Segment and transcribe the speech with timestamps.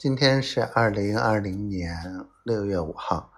[0.00, 3.30] 今天是二零二零年六月五号，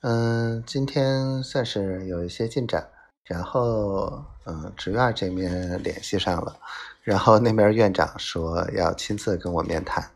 [0.00, 2.88] 嗯，今天算是有一些进展。
[3.22, 6.56] 然后，嗯，职院这边联系上了，
[7.04, 10.10] 然后那边院长说要亲自跟我面谈，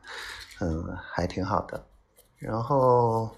[0.59, 1.87] 嗯，还挺好的。
[2.39, 3.31] 然后，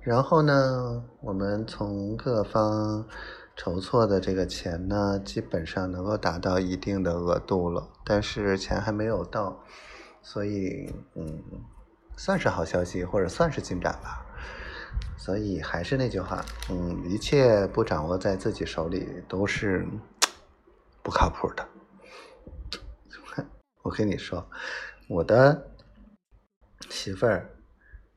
[0.00, 3.06] 然后呢，我们从各方
[3.54, 9.60] 筹措的这个钱呢，基本上能够达到一定的额度了，但是钱还没有到。
[10.22, 11.42] 所以，嗯，
[12.16, 14.26] 算是好消息，或者算是进展吧。
[15.16, 19.86] 所以还是那句话，嗯，一切不掌握在自己手里都是
[21.02, 21.68] 不靠谱的。
[23.82, 24.48] 我跟你说，
[25.08, 25.70] 我的
[26.88, 27.50] 媳妇儿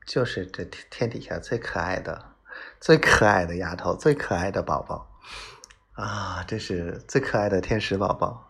[0.06, 2.36] 就是这天底下最可爱的、
[2.80, 5.10] 最可爱的丫头，最可爱的宝宝
[5.92, 6.44] 啊！
[6.46, 8.46] 这是最可爱的天使宝宝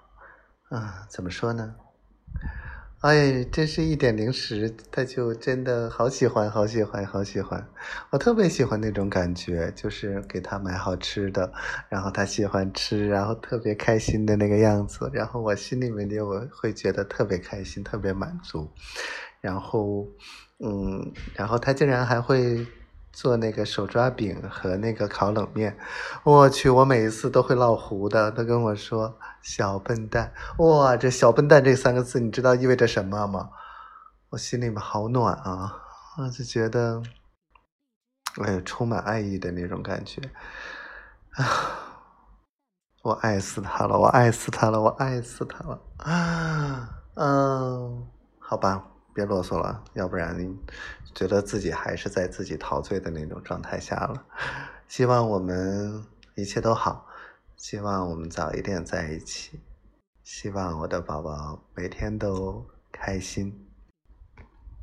[0.70, 1.06] 啊！
[1.08, 1.76] 怎么说呢？
[3.04, 7.68] 哎，真是一点零食，他就真的好喜欢，好喜欢，好喜欢。
[8.08, 11.52] 我特别喜欢那种感觉，就是给他买好吃的，
[11.90, 18.72] 然后他喜欢吃，然后特别开心的那个样子，然后我心里面就会觉得特别开心，特别满足。
[19.42, 20.08] 然后，
[20.60, 22.66] 嗯，然后他竟然还会。
[23.16, 25.76] 做那个手抓饼和那个烤冷面，
[26.24, 28.28] 我去，我每一次都会烙糊的。
[28.32, 33.50] 他跟我说“小笨蛋”，哇，这“小笨蛋”这三个字，你知道意味着什么吗？
[34.30, 35.76] 我心里面好暖啊，
[36.18, 37.02] 我就觉得，
[38.42, 40.20] 哎，充满爱意的那种感觉
[41.32, 41.44] 啊！
[43.02, 46.88] 我爱死他了，我爱死他了，我爱死他了啊！
[47.14, 48.08] 嗯，
[48.40, 48.86] 好吧。
[49.14, 50.36] 别啰嗦了，要不然
[51.14, 54.24] 觉得自己还是在自己陶醉的那种状态下了。
[54.88, 57.06] 希望我们一切都好，
[57.56, 59.60] 希望我们早一点在一起，
[60.22, 63.73] 希望我的宝宝每天都开心。